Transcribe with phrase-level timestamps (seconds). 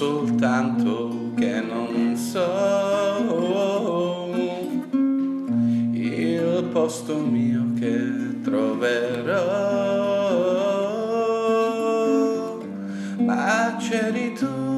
[0.00, 2.38] soltanto che non so.
[5.92, 9.38] Il posto mio che troverò,
[13.18, 14.69] ma c'eri tu,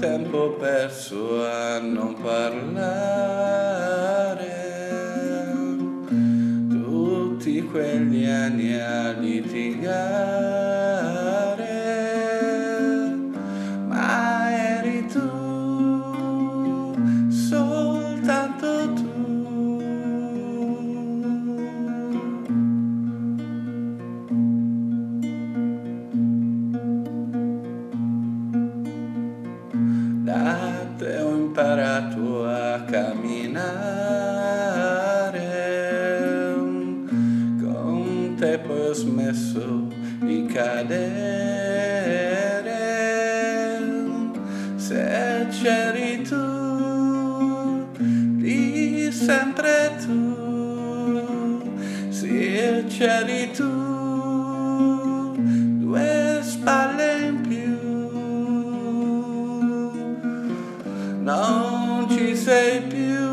[0.00, 2.48] tempo perso a non parlare,
[6.70, 9.90] tutti quegli anni a litigare,
[31.50, 33.42] imparato a camminare,
[37.60, 39.88] con te poi ho smesso
[40.20, 41.08] di cadere.
[44.76, 51.62] Se c'eri tu, di sempre tu,
[52.10, 53.99] se c'eri tu,
[62.50, 63.28] sei più,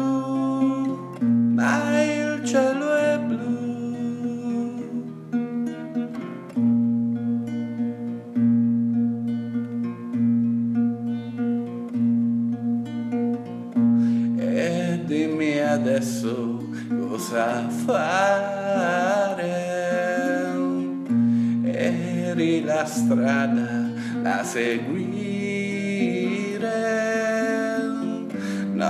[1.55, 3.55] ma il cielo è blu.
[14.37, 19.65] E dimmi adesso cosa fare.
[21.63, 23.89] Eri la strada
[24.21, 25.47] da seguire,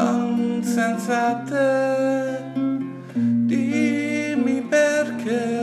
[0.03, 2.41] non senza te.
[3.47, 5.56] Dimmi perché.